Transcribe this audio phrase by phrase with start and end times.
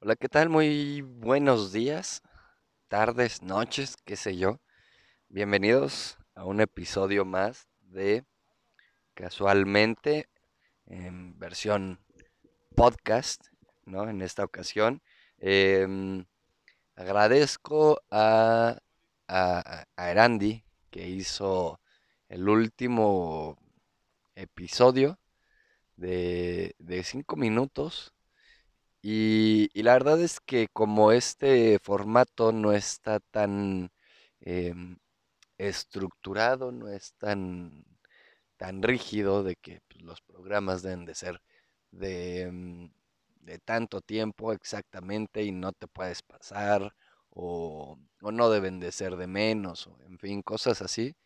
[0.00, 0.48] Hola, ¿qué tal?
[0.48, 2.22] Muy buenos días,
[2.86, 4.60] tardes, noches, qué sé yo.
[5.28, 8.24] Bienvenidos a un episodio más de
[9.14, 10.28] Casualmente
[10.86, 11.98] en versión
[12.76, 13.48] podcast,
[13.86, 14.08] ¿no?
[14.08, 15.02] En esta ocasión.
[15.38, 16.24] Em,
[16.94, 18.78] agradezco a,
[19.26, 21.80] a, a Erandi que hizo
[22.28, 23.58] el último
[24.36, 25.18] episodio
[25.96, 28.14] de, de cinco minutos
[29.02, 33.90] y, la verdad es que como este formato no está tan
[34.40, 34.98] em,
[35.58, 37.84] estructurado, no es tan,
[38.56, 41.42] tan rígido de que pues, los programas deben de ser
[41.92, 42.92] de, em,
[43.40, 46.94] de tanto tiempo exactamente y no te puedes pasar
[47.30, 51.16] o, o no deben de ser de menos o en fin, cosas así.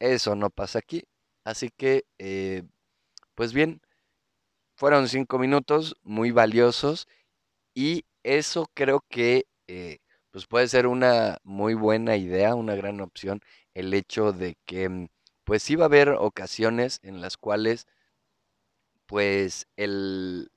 [0.00, 1.04] Eso no pasa aquí.
[1.44, 2.64] Así que, eh,
[3.34, 3.82] pues bien,
[4.80, 7.06] fueron cinco minutos muy valiosos
[7.74, 9.98] y eso creo que eh,
[10.30, 13.42] pues puede ser una muy buena idea, una gran opción,
[13.74, 15.08] el hecho de que mm,
[15.44, 17.88] pues sí va a haber ocasiones en las cuales
[19.04, 20.50] pues el,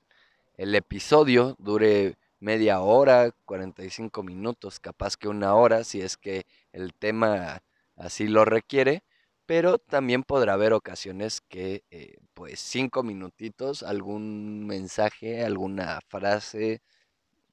[0.56, 6.94] el episodio dure media hora, 45 minutos, capaz que una hora, si es que el
[6.94, 7.62] tema
[7.94, 9.02] así lo requiere,
[9.46, 16.82] pero también podrá haber ocasiones que eh, pues cinco minutitos, algún mensaje, alguna frase,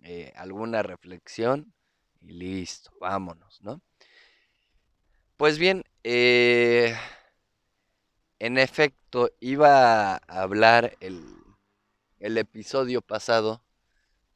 [0.03, 1.73] eh, alguna reflexión
[2.22, 3.81] y listo, vámonos, ¿no?
[5.38, 6.95] Pues bien, eh,
[8.39, 11.23] en efecto, iba a hablar el,
[12.20, 13.64] el episodio pasado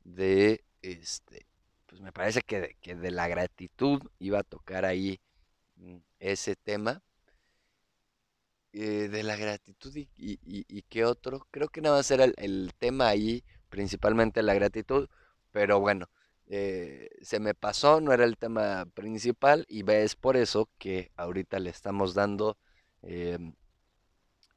[0.03, 1.47] de, este,
[1.88, 5.19] pues me parece que de, que de la gratitud iba a tocar ahí
[5.78, 7.02] mm, ese tema.
[8.76, 11.48] Eh, de la gratitud y, y, y- qué otro.
[11.52, 15.08] Creo que nada más era el, el tema ahí, principalmente la gratitud,
[15.52, 16.09] pero bueno,
[16.48, 21.59] eh, se me pasó, no era el tema principal y es por eso que ahorita
[21.59, 22.58] le estamos dando
[23.02, 23.53] em,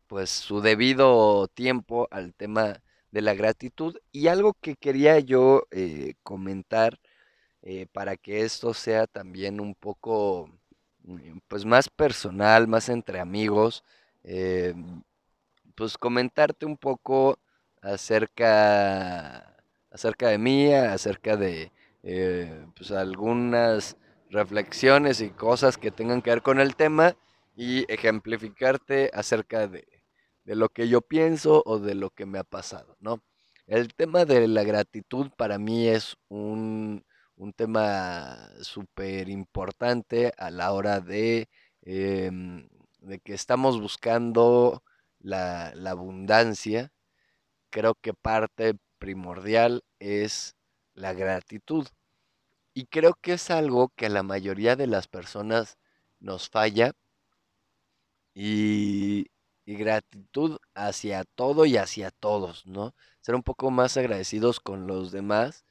[0.07, 6.15] pues su debido tiempo al tema de la gratitud y algo que quería yo eh,
[6.23, 6.99] comentar
[7.63, 10.51] eh, para que esto sea también un poco
[11.05, 13.85] mm, pues más personal, más entre amigos,
[14.25, 14.75] eh,
[15.75, 17.39] pues comentarte un poco
[17.83, 19.57] acerca,
[19.91, 23.97] acerca de mí, acerca de eh, pues algunas
[24.31, 27.17] reflexiones y cosas que tengan que ver con el tema
[27.57, 29.87] y ejemplificarte acerca de,
[30.45, 33.23] de lo que yo pienso o de lo que me ha pasado, ¿no?
[33.67, 37.05] El tema de la gratitud para mí es un,
[37.37, 41.49] un tema súper importante a la hora de,
[41.83, 42.67] em,
[42.99, 44.83] de que estamos buscando
[45.19, 46.93] la, la abundancia,
[47.71, 50.57] creo que parte primordial es
[50.95, 51.89] la gratitud.
[52.75, 55.79] Y creo que es algo que a la mayoría de las personas
[56.21, 56.93] nos falla
[58.35, 59.31] y,
[59.65, 62.95] y gratitud hacia todo y hacia todos, ¿no?
[63.21, 65.65] Ser un poco más agradecidos con los demás,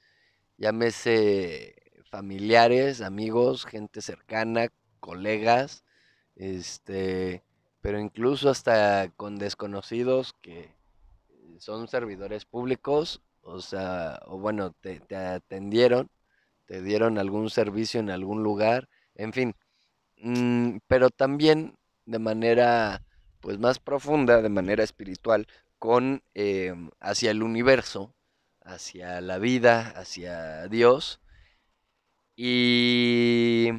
[0.57, 1.75] llámese
[2.09, 4.67] familiares, amigos, gente cercana,
[4.99, 5.83] colegas,
[6.37, 7.43] este,
[7.81, 10.71] pero incluso hasta con desconocidos que
[11.59, 16.09] son servidores públicos, o sea, o bueno, te, te atendieron,
[16.65, 19.55] te dieron algún servicio en algún lugar, en fin,
[20.17, 23.03] mm, pero también de manera
[23.41, 25.47] pues más profunda, de manera espiritual,
[25.79, 28.13] con em, hacia el universo,
[28.61, 31.19] hacia la vida, hacia Dios,
[32.35, 33.69] y,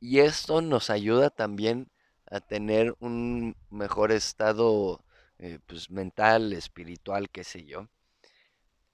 [0.00, 1.90] y esto nos ayuda también
[2.26, 5.04] a tener un mejor estado
[5.38, 7.88] eh, pues mental, espiritual, qué sé yo.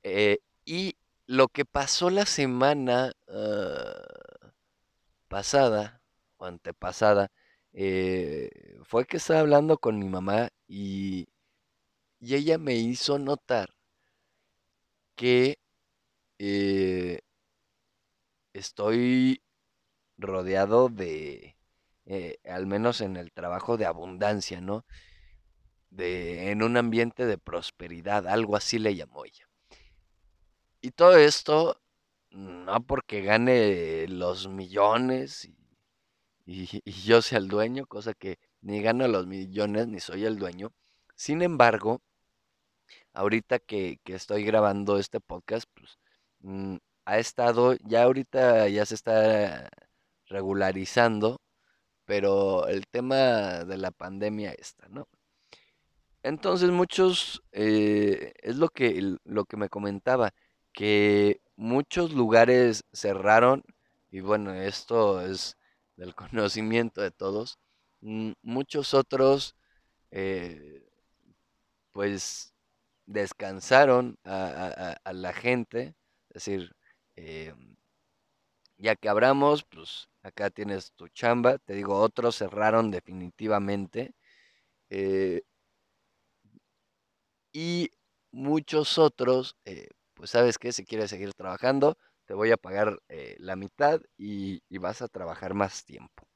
[0.02, 4.52] Eh, y lo que pasó la semana ah,
[5.28, 6.00] pasada
[6.36, 7.30] o antepasada
[7.72, 8.50] eh,
[8.84, 11.28] fue que estaba hablando con mi mamá y,
[12.20, 13.70] y ella me hizo notar
[15.16, 15.58] que
[18.52, 19.43] estoy
[20.26, 21.56] rodeado de,
[22.06, 24.84] eh, al menos en el trabajo, de abundancia, ¿no?
[25.90, 29.48] De, en un ambiente de prosperidad, algo así le llamó ella.
[30.80, 31.80] Y todo esto,
[32.30, 35.46] no porque gane los millones
[36.46, 40.72] y, yo sea el dueño, cosa que ni gano los millones ni soy el dueño.
[41.14, 42.02] Sin embargo,
[43.14, 45.98] ahorita que, que estoy grabando este podcast, pues
[46.40, 46.76] mm,
[47.06, 49.70] ha estado, ya ahorita ya se está
[50.34, 51.40] regularizando,
[52.04, 55.08] pero el tema de la pandemia está, ¿no?
[56.24, 60.32] Entonces muchos, eh, es lo que, lo que me comentaba,
[60.72, 63.62] que muchos lugares cerraron,
[64.10, 65.56] y bueno, esto es
[65.96, 67.58] del conocimiento de todos,
[68.00, 69.54] mm, muchos otros
[70.10, 70.84] eh,
[71.92, 72.54] pues
[73.06, 75.94] descansaron a, la gente,
[76.30, 76.74] es decir,
[77.16, 77.54] eh,
[78.78, 84.14] ya que abramos, pues acá tienes tu chamba, te digo, otros cerraron definitivamente,
[84.90, 85.42] eh,
[87.52, 87.90] y
[88.32, 92.98] muchos otros, eh, pues sabes que si quieres seguir trabajando, te voy a pagar
[93.38, 96.26] la mitad y, vas a trabajar más tiempo,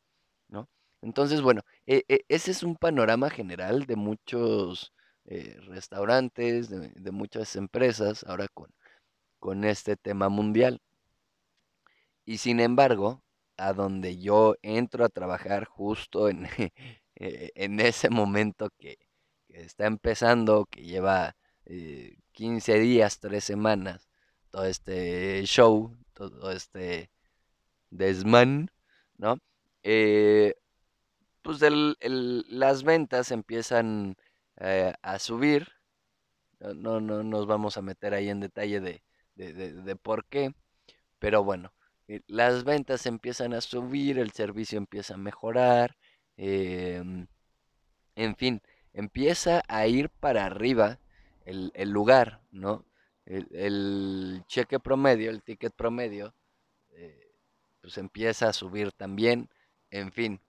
[0.48, 0.68] ¿no?
[1.02, 4.92] Entonces, bueno, e, e, ese es un panorama general de muchos
[5.30, 8.70] eh, restaurantes, de, muchas empresas, ahora con,
[9.40, 10.80] con este tema mundial.
[12.28, 13.22] Y sin embargo,
[13.56, 16.44] a donde yo entro a trabajar justo en,
[17.16, 18.98] eh, en ese momento que,
[19.48, 21.36] está empezando, que lleva
[22.32, 24.10] 15 eh, días, 3 semanas,
[24.50, 27.10] todo este show, todo este
[27.88, 28.70] desman,
[29.16, 29.38] ¿no?
[31.42, 34.16] pues las ventas empiezan
[34.58, 35.66] eh, a subir.
[36.60, 39.02] No, no, nos vamos a meter ahí en detalle de,
[39.34, 40.52] de, por qué.
[41.18, 41.72] Pero bueno,
[42.08, 45.96] eh, las ventas empiezan a subir, el servicio empieza a mejorar.
[46.36, 47.26] Em,
[48.16, 48.62] en fin,
[48.94, 50.98] empieza a ir para arriba
[51.44, 52.84] el, lugar, ¿no?
[53.26, 56.34] El, cheque promedio, el ticket promedio,
[56.90, 57.32] eh,
[57.80, 59.48] pues empieza a subir también.
[59.90, 60.40] En fin,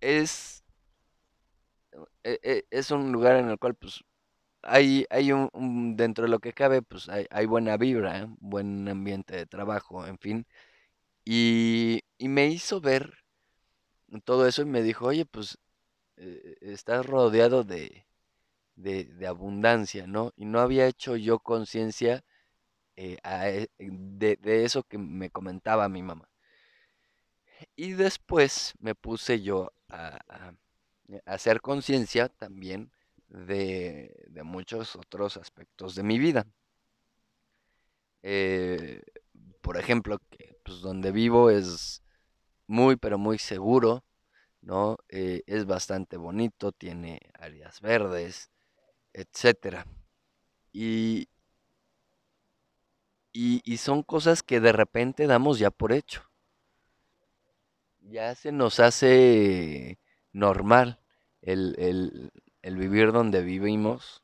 [0.00, 0.64] es,
[2.22, 4.04] e, e, es un lugar en el cual pues
[4.62, 8.26] hay, hay un, dentro de lo que cabe, pues hay, buena vibra, ¿eh?
[8.40, 10.46] buen ambiente de trabajo, en fin.
[11.24, 13.24] Y, me hizo ver
[14.24, 15.58] todo eso y me dijo, oye, pues
[16.16, 18.06] eh, estás rodeado de,
[18.76, 20.32] de, abundancia, ¿no?
[20.36, 22.24] Y no había hecho yo conciencia
[22.96, 23.18] eh,
[23.78, 26.28] de, de, eso que me comentaba mi mamá.
[27.76, 30.18] Y después me puse yo a,
[31.26, 32.90] hacer conciencia también
[33.32, 36.46] de, muchos otros aspectos de mi vida.
[38.22, 39.02] Eh,
[39.60, 42.02] por ejemplo, que pues, donde vivo es
[42.66, 44.04] muy, pero muy seguro,
[44.60, 44.96] ¿no?
[45.08, 48.50] Eh, es bastante bonito, tiene áreas verdes,
[49.12, 49.86] etcétera.
[50.72, 51.28] Y,
[53.32, 56.32] y son cosas que de repente damos ya por hecho
[58.10, 59.98] ya se nos hace
[60.32, 61.00] normal
[61.40, 62.30] el,
[62.62, 64.22] vivir donde vivimos,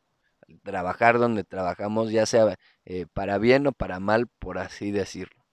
[0.62, 5.44] trabajar donde trabajamos, ya sea eh, para bien o para mal, por así decirlo.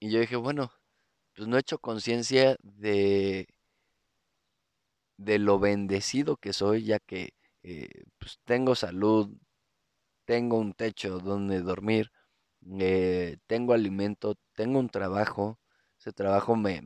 [0.00, 0.72] Y yo dije, bueno,
[1.34, 3.46] pues no he hecho conciencia de,
[5.16, 9.30] de lo bendecido que soy, ya que eh, pues tengo salud,
[10.26, 12.12] tengo un techo donde dormir,
[12.80, 15.58] eh, tengo alimento, tengo un trabajo,
[15.98, 16.82] ese trabajo me,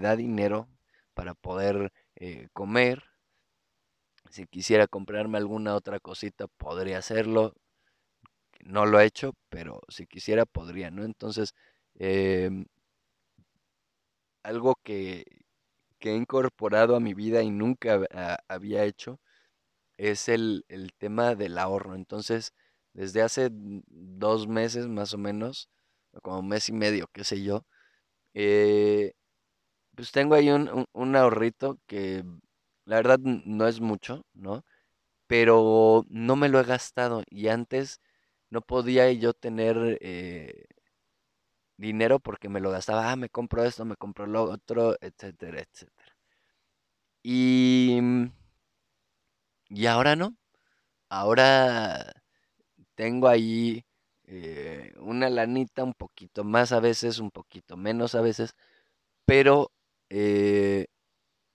[0.00, 0.68] da dinero
[1.14, 1.92] para poder
[2.52, 3.11] comer.
[4.32, 7.54] Si quisiera comprarme alguna otra cosita, podría hacerlo.
[8.64, 11.04] No lo he hecho, pero si quisiera, podría, ¿no?
[11.04, 11.54] Entonces,
[11.96, 12.64] em,
[14.42, 15.24] algo que,
[16.00, 18.00] he incorporado a mi vida y nunca
[18.48, 19.20] había hecho
[19.98, 21.94] es el, el, tema del ahorro.
[21.96, 22.54] Entonces,
[22.94, 25.70] desde hace dos meses más o menos,
[26.22, 27.66] como un mes y medio, qué sé yo,
[28.34, 29.14] eh,
[29.96, 32.24] pues tengo ahí un, ahorrito que
[32.84, 34.64] la verdad no es mucho, ¿no?
[35.28, 38.00] Pero no me lo he gastado y antes
[38.50, 40.66] no podía yo tener eh,
[41.76, 46.16] dinero porque me lo gastaba, ah, me compro esto, me compro lo otro, etcétera, etcétera.
[47.24, 47.98] Y,
[49.68, 50.36] y ahora no,
[51.10, 52.12] ahora
[52.96, 53.84] tengo ahí
[54.26, 58.54] eh, una lanita un poquito más a veces, un poquito menos a veces,
[59.26, 59.72] pero
[60.10, 60.86] eh,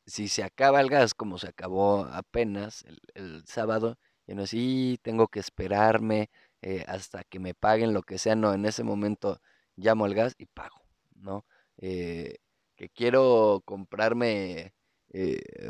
[0.08, 2.86] si se acaba el gas como se acabó apenas
[3.16, 3.98] el, sábado,
[4.28, 6.30] y no sí, tengo que esperarme
[6.62, 9.42] eh, hasta que me paguen lo que sea, no, en ese momento
[9.76, 10.82] llamo al gas y pago,
[11.16, 11.46] ¿no?
[11.78, 14.74] que quiero comprarme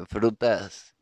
[0.07, 0.95] frutas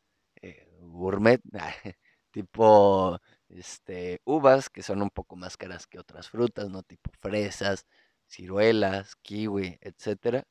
[0.96, 1.42] gourmet,
[2.32, 6.84] tipo este, uvas que son un poco más caras que otras frutas, ¿no?
[6.84, 7.86] Tipo fresas,
[8.27, 10.46] ciruelas, kiwi, etcétera.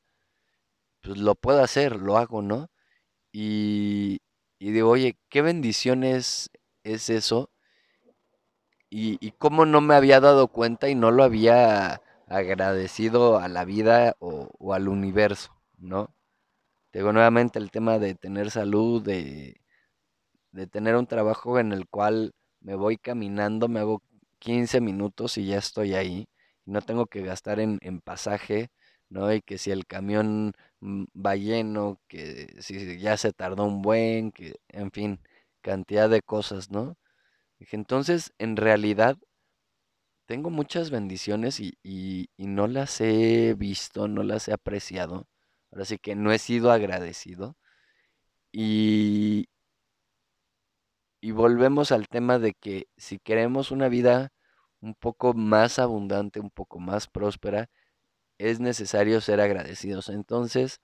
[1.01, 2.69] Pues lo puedo hacer, lo hago, ¿no?
[3.37, 4.21] Y,
[4.59, 6.49] digo, oye, qué bendiciones
[6.83, 7.49] es eso.
[8.89, 13.65] Y, y cómo no me había dado cuenta y no lo había agradecido a la
[13.65, 16.15] vida o, o al universo, ¿no?
[16.93, 19.59] Digo nuevamente el tema de tener salud, de,
[20.51, 24.01] de tener un trabajo en el cual me voy caminando, me hago
[24.39, 26.29] 15 minutos y ya estoy ahí.
[26.65, 28.69] No tengo que gastar en, en pasaje,
[29.15, 29.33] ¿no?
[29.33, 34.31] Y que si el camión mm, va lleno, que si ya se tardó un buen,
[34.31, 35.19] que, en fin,
[35.61, 36.97] cantidad de cosas, ¿no?
[37.59, 39.17] Dije, entonces, en realidad,
[40.27, 45.27] tengo muchas bendiciones y, y, y no las he visto, no las he apreciado.
[45.71, 47.55] Ahora sí que no he sido agradecido.
[48.51, 49.47] Y,
[51.21, 54.31] y volvemos al tema de que si queremos una vida
[54.81, 57.69] un poco más abundante, un poco más próspera,
[58.37, 60.09] es necesario ser agradecidos.
[60.09, 60.81] Entonces,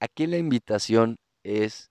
[0.00, 1.90] aquí la invitación es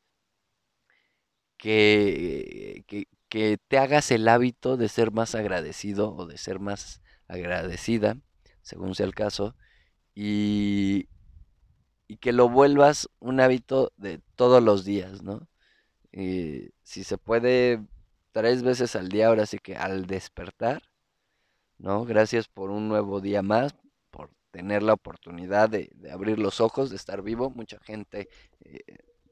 [1.58, 2.84] que,
[3.30, 8.18] que, te hagas el hábito de ser más agradecido o de ser más agradecida,
[8.62, 9.56] según sea el caso,
[10.14, 11.10] y,
[12.08, 15.48] y que lo vuelvas un hábito de todos los días, ¿no?
[16.12, 17.82] Y si se puede
[18.32, 20.84] tres veces al día, ahora sí que al despertar,
[21.78, 22.06] ¿no?
[22.06, 23.76] Gracias por un nuevo día más,
[24.56, 27.50] tener la oportunidad de, abrir los ojos, de estar vivo.
[27.50, 28.30] Mucha gente,
[28.62, 28.80] eh,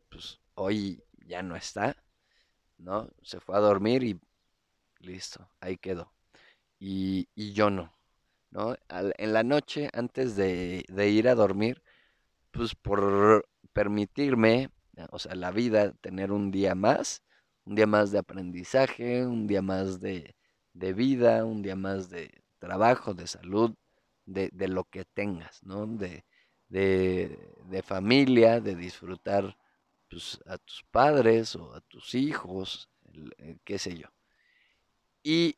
[0.10, 1.96] pues hoy ya no está,
[2.77, 3.10] ¿no?
[3.24, 4.20] Se fue a dormir y
[5.00, 6.13] listo, ahí quedó.
[6.80, 7.94] Y, y yo no,
[8.51, 8.75] ¿no?
[8.89, 11.84] Al- en la noche, antes de, de ir a dormir,
[12.51, 14.72] pues por permitirme,
[15.12, 17.24] o sea, la vida, tener un día más,
[17.65, 20.36] un día más de aprendizaje, un día más de,
[20.74, 23.75] de vida, un día más de trabajo, de salud,
[24.25, 25.86] de, de lo que tengas, ¿no?
[25.88, 26.25] De,
[26.70, 29.58] de, de familia, de disfrutar
[30.10, 32.89] pues, a tus padres o a tus hijos,
[33.38, 34.08] el qué sé yo.
[35.24, 35.58] Y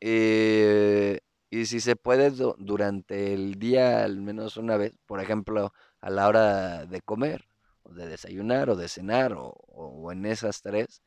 [0.00, 1.20] eh,
[1.50, 6.10] y si se puede du- durante el día al menos una vez, por ejemplo, a
[6.10, 7.46] la hora de comer,
[7.84, 11.02] o de desayunar, o de cenar, o, o en esas tres,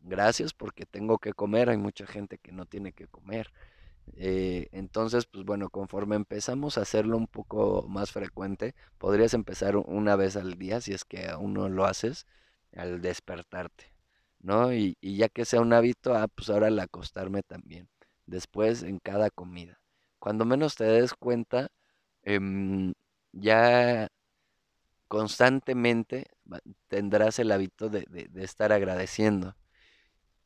[0.00, 3.52] gracias porque tengo que comer, hay mucha gente que no tiene que comer.
[4.16, 10.16] Eh, entonces, pues bueno, conforme empezamos a hacerlo un poco más frecuente, podrías empezar una
[10.16, 12.26] vez al día, si es que aún no lo haces,
[12.76, 13.92] al despertarte,
[14.40, 14.72] ¿no?
[14.74, 17.88] Y, ya que sea un hábito, ah, pues ahora al acostarme también,
[18.26, 19.80] después en cada comida.
[20.18, 21.70] Cuando menos te des cuenta,
[22.22, 22.94] em,
[23.32, 24.08] ya
[25.08, 26.26] constantemente
[26.88, 29.56] tendrás el hábito de estar agradeciendo.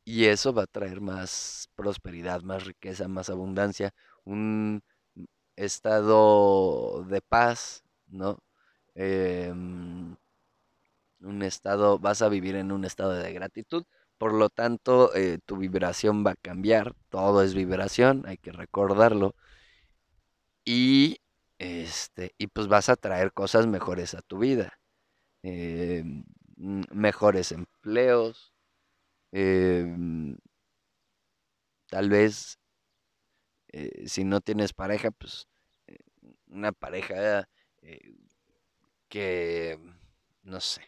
[0.05, 3.93] Y eso va a traer más prosperidad, más riqueza, más abundancia,
[4.23, 4.83] un
[5.55, 8.39] estado de paz, ¿no?
[8.95, 10.15] Em,
[11.19, 13.85] un estado, vas a vivir en un estado de gratitud,
[14.17, 19.35] por lo tanto, eh, tu vibración va a cambiar, todo es vibración, hay que recordarlo,
[20.65, 21.19] y
[21.59, 24.79] este, y pues vas a traer cosas mejores a tu vida,
[25.43, 28.54] mm, mejores empleos,
[29.35, 30.37] em,
[31.89, 32.57] tal vez
[33.69, 35.47] eh, si no tienes pareja, pues
[35.87, 35.97] eh,
[36.47, 37.47] una pareja
[37.81, 38.15] eh,
[39.09, 39.79] que,
[40.43, 40.81] no sé,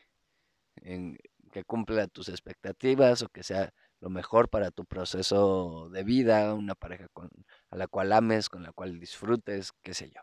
[0.77, 1.17] en-
[1.51, 6.75] que cumpla tus expectativas o que sea lo mejor para tu proceso de vida, una
[6.75, 7.29] pareja con,
[7.71, 10.21] a la cual ames, con la cual disfrutes, qué sé yo.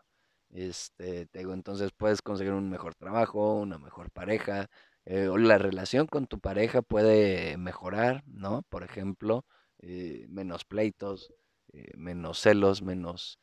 [0.51, 4.67] Este, te digo, entonces puedes conseguir un mejor trabajo, una mejor pareja,
[5.05, 8.63] eh, o la relación con tu pareja puede mejorar, ¿no?
[8.69, 9.45] Por ejemplo,
[9.79, 11.33] eh, menos pleitos,
[11.73, 13.39] eh, menos celos, menos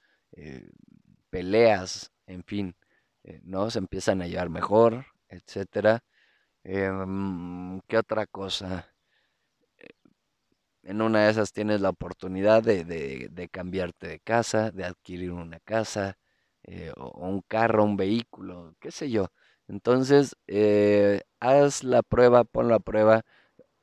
[1.31, 2.77] peleas, en fin,
[3.43, 3.71] ¿no?
[3.71, 6.03] Se empiezan a llevar mejor, etcétera.
[6.65, 8.89] Em, ¿qué otra cosa?
[10.85, 15.33] En una de esas tienes la oportunidad de, de- de cambiarte de casa, de adquirir
[15.33, 16.19] una casa,
[16.97, 19.29] o un carro, un vehículo, qué sé yo.
[19.69, 23.25] Entonces, eh, haz la prueba, pon la prueba.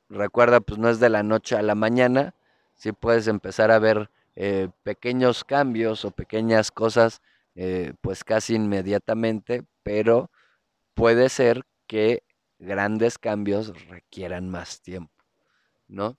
[0.08, 2.34] Recuerda, pues no es de la noche a la mañana.
[2.76, 7.20] Sí puedes empezar a ver eh, pequeños cambios o pequeñas cosas,
[7.54, 10.30] eh, pues casi inmediatamente, pero
[10.94, 12.22] puede ser que
[12.58, 15.12] grandes cambios requieran más tiempo,
[15.88, 16.16] ¿no?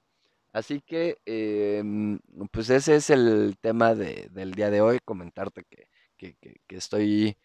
[0.54, 2.20] Así que, em,
[2.52, 5.88] pues ese es el tema de- del día de hoy, comentarte que,
[6.18, 6.36] que-
[6.68, 7.38] que- estoy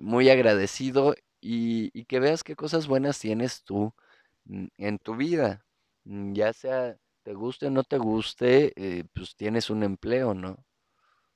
[0.00, 3.92] muy agradecido y, y que veas qué cosas buenas tienes tú
[4.78, 5.64] en tu vida,
[6.06, 10.58] Mm, ya sea te guste o no te guste, eh, pues tienes un empleo, ¿no?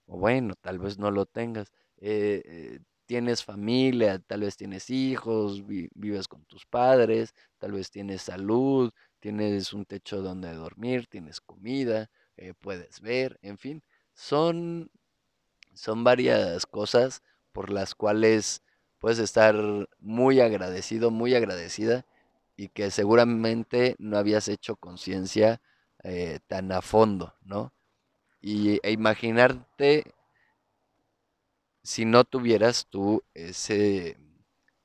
[0.06, 1.72] O bueno, tal vez no lo tengas.
[1.98, 7.90] eh, eh, tienes familia, tal vez tienes hijos, vi- vives con tus padres, tal vez
[7.90, 12.10] tienes salud, tienes un techo donde dormir, tienes comida,
[12.60, 13.82] puedes ver, en fin,
[14.14, 14.90] son,
[15.74, 17.22] son varias cosas
[17.52, 18.62] por las cuales
[18.98, 19.56] puedes estar
[20.00, 22.04] muy agradecido, muy agradecida
[22.56, 25.60] y que seguramente no habías hecho conciencia
[26.04, 27.72] eh, tan a fondo, ¿no?
[28.40, 30.14] Y e imaginarte
[31.82, 34.18] si no tuvieras tú ese,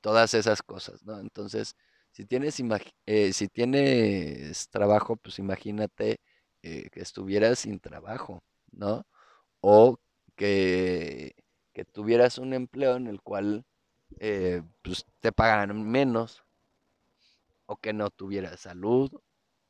[0.00, 1.18] todas esas cosas, ¿no?
[1.20, 1.76] Entonces,
[2.12, 2.60] si tienes,
[3.06, 6.20] eh, si tienes trabajo, pues imagínate
[6.62, 8.42] eh, que estuvieras sin trabajo,
[8.72, 9.06] ¿no?
[9.60, 9.98] O
[10.36, 11.34] que,
[11.72, 13.64] que tuvieras un empleo en el cual
[14.20, 16.44] eh, pues te pagaran menos,
[17.66, 19.10] o que no tuvieras salud,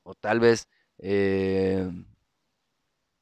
[0.02, 0.68] o tal vez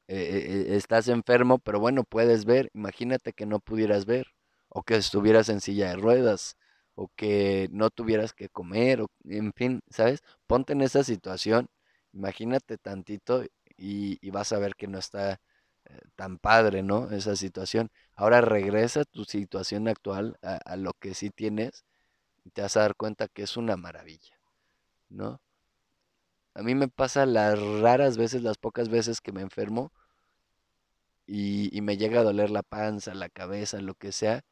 [0.07, 4.27] estás enfermo, pero bueno, puedes ver, imagínate que no pudieras ver,
[4.69, 6.57] o que estuvieras en silla de ruedas,
[6.95, 10.21] o que no tuvieras que comer, o, en fin, ¿sabes?
[10.47, 11.67] Ponte en esa situación,
[12.13, 13.43] imagínate tantito
[13.77, 15.41] y, vas a ver que no está
[15.85, 17.11] eh, tan padre, ¿no?
[17.11, 17.91] Esa situación.
[18.15, 21.85] Ahora regresa tu situación actual, a, lo que sí tienes,
[22.45, 24.39] y te vas a dar cuenta que es una maravilla,
[25.09, 25.41] ¿no?
[26.55, 29.91] A mí me pasa las raras veces, las pocas veces que me enfermo
[31.25, 34.43] y, me llega a doler la panza, la cabeza, lo que sea,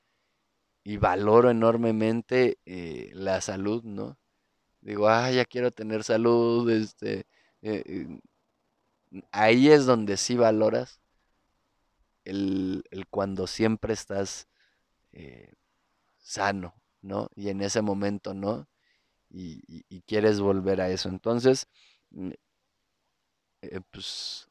[0.83, 4.17] y valoro enormemente eh, la salud, ¿no?
[4.81, 7.25] Digo, ah, ya quiero tener salud, este,
[7.61, 8.19] eh,
[9.31, 11.00] ahí es donde sí valoras
[12.25, 14.47] el, el cuando siempre estás
[16.19, 17.29] sano, ¿no?
[17.35, 18.67] Y en ese momento, ¿no?
[19.29, 21.09] Y, y, quieres volver a eso.
[21.09, 21.67] Entonces,
[22.11, 22.31] mm,
[23.91, 24.49] pues,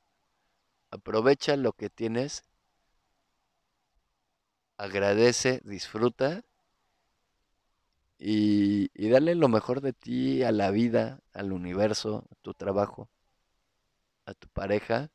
[0.90, 2.42] aprovecha lo que tienes
[4.80, 6.42] agradece, disfruta
[8.18, 13.08] y, dale lo mejor de ti a la vida, al universo, a tu trabajo,
[14.24, 15.10] a tu pareja.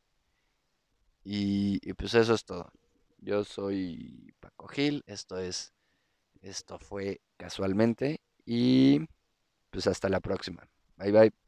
[1.26, 2.72] Y, pues eso es todo.
[3.18, 5.74] Yo soy Paco Gil, esto es,
[6.42, 9.02] esto fue casualmente y
[9.72, 10.70] pues hasta la próxima.
[10.98, 11.45] Bye bye.